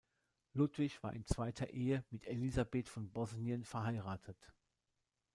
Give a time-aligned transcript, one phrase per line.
[0.55, 4.51] Ludwig war in zweiter Ehe mit Elisabeth von Bosnien verheiratet.